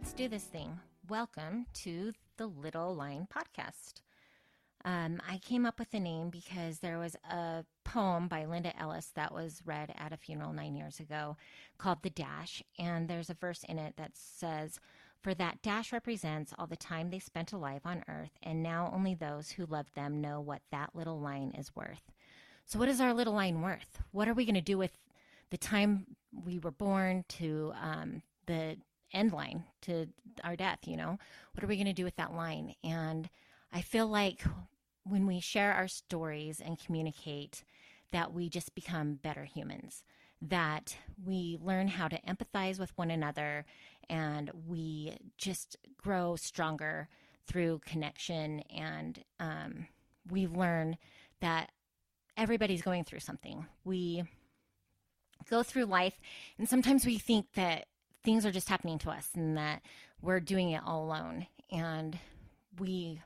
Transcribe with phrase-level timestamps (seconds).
[0.00, 0.80] Let's do this thing.
[1.10, 4.00] Welcome to the Little Line Podcast.
[4.82, 9.12] Um, I came up with the name because there was a poem by Linda Ellis
[9.14, 11.36] that was read at a funeral nine years ago
[11.76, 12.62] called The Dash.
[12.78, 14.80] And there's a verse in it that says,
[15.22, 19.14] For that dash represents all the time they spent alive on earth, and now only
[19.14, 22.10] those who loved them know what that little line is worth.
[22.64, 24.00] So, what is our little line worth?
[24.12, 24.96] What are we going to do with
[25.50, 28.78] the time we were born to um, the
[29.12, 30.06] end line, to
[30.44, 30.80] our death?
[30.86, 31.18] You know,
[31.52, 32.74] what are we going to do with that line?
[32.84, 33.28] And
[33.72, 34.42] I feel like
[35.04, 37.64] when we share our stories and communicate,
[38.12, 40.02] that we just become better humans,
[40.42, 43.64] that we learn how to empathize with one another,
[44.08, 47.08] and we just grow stronger
[47.46, 48.60] through connection.
[48.74, 49.86] And um,
[50.28, 50.96] we learn
[51.40, 51.70] that
[52.36, 53.66] everybody's going through something.
[53.84, 54.24] We
[55.48, 56.18] go through life,
[56.58, 57.86] and sometimes we think that
[58.22, 59.82] things are just happening to us and that
[60.20, 61.46] we're doing it all alone.
[61.70, 62.18] And
[62.78, 63.20] we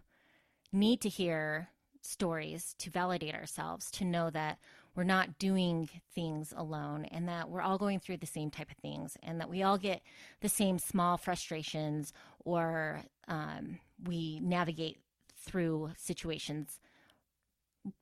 [0.72, 1.68] need to hear
[2.00, 4.58] stories to validate ourselves, to know that
[4.94, 8.76] we're not doing things alone and that we're all going through the same type of
[8.76, 10.02] things and that we all get
[10.40, 12.12] the same small frustrations
[12.44, 14.98] or um, we navigate
[15.36, 16.78] through situations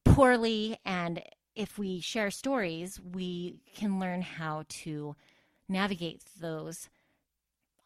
[0.05, 0.79] poorly.
[0.85, 1.23] And
[1.55, 5.17] if we share stories, we can learn how to
[5.69, 6.89] navigate those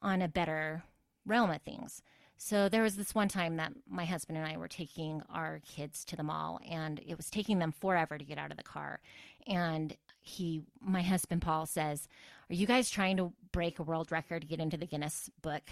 [0.03, 0.85] on a better
[1.25, 2.03] realm of things.
[2.39, 6.05] So there was this one time that my husband and I were taking our kids
[6.07, 9.01] to the mall and it was taking them forever to get out of the car.
[9.47, 12.09] And he my husband Paul says,
[12.51, 15.63] "Are you guys trying to break a world record to get into the Guinness book?"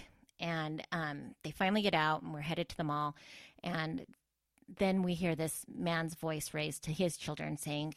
[0.40, 3.14] And um, they finally get out and we're headed to the mall
[3.62, 4.06] and
[4.78, 7.94] then we hear this man's voice raised to his children saying,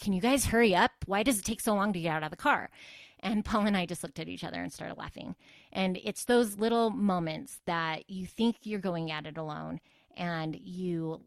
[0.00, 0.92] Can you guys hurry up?
[1.06, 2.70] Why does it take so long to get out of the car?
[3.20, 5.34] And Paul and I just looked at each other and started laughing.
[5.72, 9.80] And it's those little moments that you think you're going at it alone
[10.16, 11.22] and you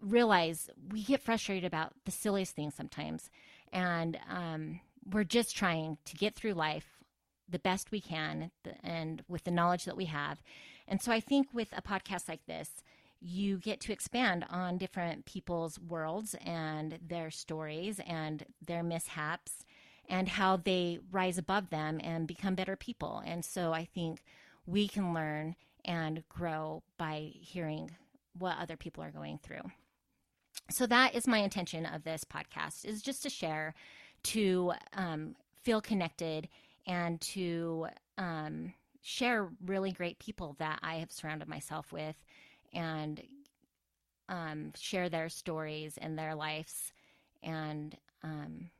[0.00, 3.30] realize we get frustrated about the silliest things sometimes.
[3.72, 6.98] And um, we're just trying to get through life
[7.48, 8.50] the best we can
[8.82, 10.42] and with the knowledge that we have.
[10.88, 12.82] And so I think with a podcast like this,
[13.20, 19.64] you get to expand on different people's worlds and their stories and their mishaps
[20.12, 23.22] and how they rise above them and become better people.
[23.24, 24.22] And so I think
[24.66, 25.56] we can learn
[25.86, 27.90] and grow by hearing
[28.38, 29.62] what other people are going through.
[30.70, 33.74] So that is my intention of this podcast is just to share,
[34.24, 36.46] to um, feel connected,
[36.86, 37.86] and to
[38.18, 42.16] um, share really great people that I have surrounded myself with
[42.74, 43.22] and
[44.28, 46.92] um, share their stories and their lives
[47.42, 48.70] and um,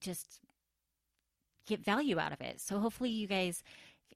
[0.00, 0.40] just
[1.66, 2.60] get value out of it.
[2.60, 3.62] So hopefully you guys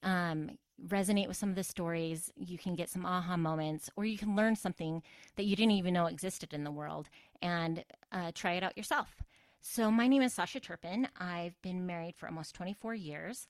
[0.02, 0.50] um,
[0.84, 2.32] resonate with some of the stories.
[2.36, 5.02] You can get some aha moments, or you can learn something
[5.36, 7.08] that you didn't even know existed in the world
[7.42, 9.22] and uh, try it out yourself.
[9.60, 11.08] So my name is Sasha Turpin.
[11.18, 13.48] I've been married for almost 24 years.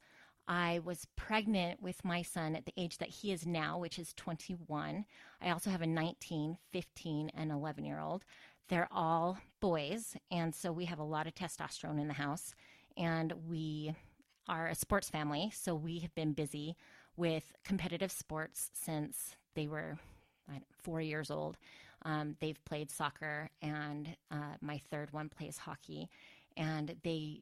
[0.49, 4.15] I was pregnant with my son at the age that he is now, which is
[4.15, 5.05] 21.
[5.43, 8.25] I also have a 19, 15, and 11 year old.
[8.69, 12.55] They're all boys, and so we have a lot of testosterone in the house.
[12.97, 13.95] And we
[14.49, 16.77] are a sports family, so we have been busy
[17.17, 19.99] with competitive sports since they were
[20.83, 21.57] four years old.
[22.03, 26.09] Um, they've played soccer, and uh, my third one plays hockey,
[26.57, 27.41] and they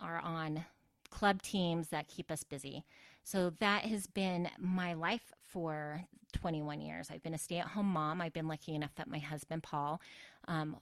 [0.00, 0.64] are on
[1.10, 2.84] club teams that keep us busy.
[3.22, 7.08] So that has been my life for 21 years.
[7.10, 8.20] I've been a stay at home mom.
[8.20, 10.00] I've been lucky enough that my husband, Paul,
[10.48, 10.76] um,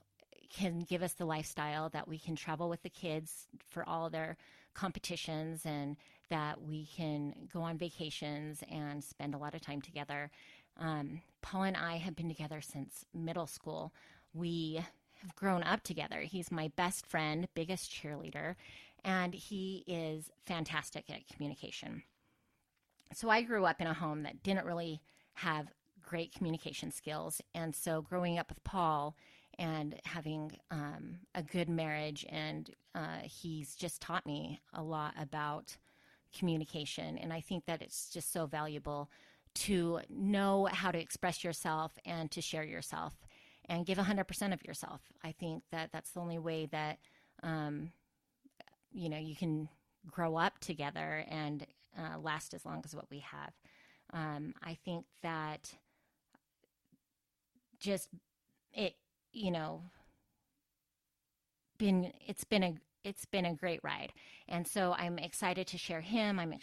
[0.49, 4.37] can give us the lifestyle that we can travel with the kids for all their
[4.73, 5.97] competitions and
[6.29, 10.29] that we can go on vacations and spend a lot of time together.
[10.77, 13.93] Um, Paul and I have been together since middle school.
[14.33, 14.83] We
[15.21, 16.21] have grown up together.
[16.21, 18.55] He's my best friend, biggest cheerleader,
[19.03, 22.03] and he is fantastic at communication.
[23.13, 25.01] So I grew up in a home that didn't really
[25.33, 25.67] have
[26.01, 27.41] great communication skills.
[27.53, 29.15] And so growing up with Paul
[29.59, 35.75] and having um, a good marriage, and uh, he's just taught me a lot about
[36.37, 37.17] communication.
[37.17, 39.09] And I think that it's just so valuable
[39.55, 43.13] to know how to express yourself and to share yourself
[43.67, 45.01] and give 100% of yourself.
[45.23, 46.99] I think that that's the only way that
[47.43, 47.91] um,
[48.91, 49.69] you know you can
[50.09, 51.65] grow up together and
[51.97, 53.53] uh, last as long as what we have.
[54.13, 55.73] Um, I think that
[57.79, 58.09] just
[58.73, 58.95] it
[59.31, 59.81] you know
[61.79, 64.13] been it's been a, it's been a great ride.
[64.47, 66.37] And so I'm excited to share him.
[66.39, 66.53] I'm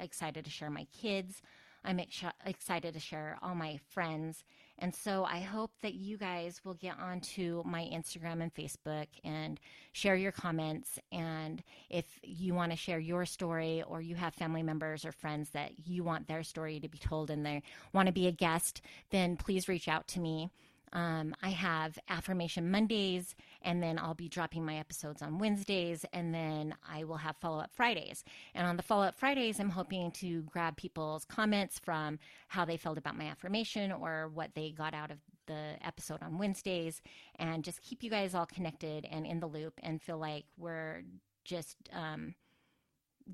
[0.00, 1.42] excited to share my kids.
[1.84, 4.44] I'm ex- excited to share all my friends.
[4.78, 9.58] And so I hope that you guys will get onto my Instagram and Facebook and
[9.92, 10.98] share your comments.
[11.10, 15.50] And if you want to share your story or you have family members or friends
[15.50, 17.62] that you want their story to be told and they
[17.92, 20.50] want to be a guest, then please reach out to me.
[20.92, 26.34] Um, I have affirmation Mondays, and then I'll be dropping my episodes on Wednesdays, and
[26.34, 28.24] then I will have follow up Fridays.
[28.54, 32.76] And on the follow up Fridays, I'm hoping to grab people's comments from how they
[32.76, 37.02] felt about my affirmation or what they got out of the episode on Wednesdays,
[37.38, 41.02] and just keep you guys all connected and in the loop and feel like we're
[41.44, 42.34] just um,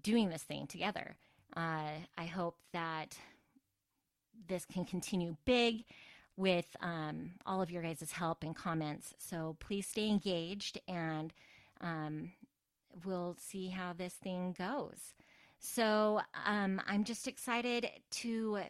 [0.02, 1.16] doing this thing together.
[1.56, 3.16] Uh, I hope that
[4.48, 5.84] this can continue big
[6.36, 9.14] with um, all of your guys' help and comments.
[9.18, 11.32] So please stay engaged and
[11.80, 12.32] um,
[13.04, 15.14] we'll see how this thing goes.
[15.58, 18.60] So um, I'm just excited to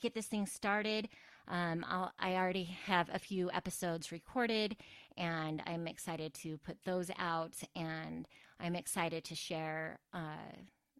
[0.00, 1.08] get this thing started.
[1.48, 1.84] Um,
[2.18, 4.76] i already have a few episodes recorded,
[5.16, 7.54] and I'm excited to put those out.
[7.76, 8.26] And
[8.58, 10.56] I'm excited to share uh,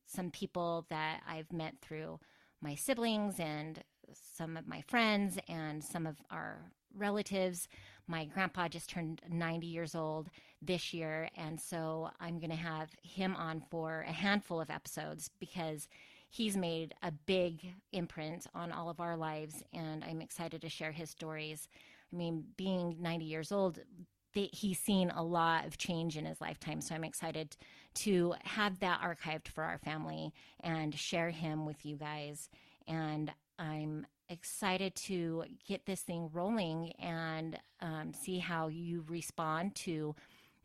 [0.06, 2.20] some people that I've met through
[2.62, 3.82] my siblings and
[4.12, 6.58] some of my friends and some of our
[6.96, 7.68] relatives.
[8.08, 10.28] My grandpa just turned 90 years old
[10.62, 15.30] this year, and so I'm going to have him on for a handful of episodes
[15.40, 15.88] because
[16.28, 17.60] he's made a big
[17.92, 21.68] imprint on all of our lives, and I'm excited to share his stories.
[22.12, 23.80] I mean, being 90 years old,
[24.32, 26.80] he's seen a lot of change in his lifetime.
[26.80, 27.56] So I'm excited
[27.94, 32.50] to have that archived for our family and share him with you guys.
[32.86, 40.14] And I'm excited to get this thing rolling and um, see how you respond to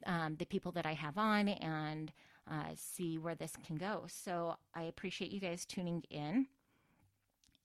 [0.06, 2.12] um, the people that I have on and
[2.50, 4.06] uh, see where this can go.
[4.08, 6.48] So I appreciate you guys tuning in.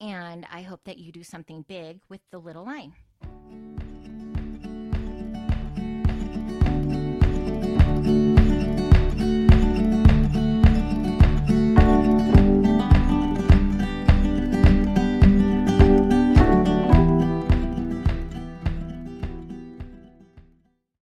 [0.01, 2.93] And I hope that you do something big with the little line.